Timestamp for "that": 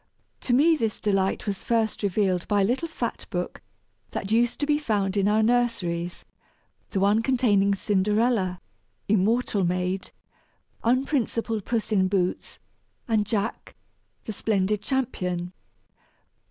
4.09-4.31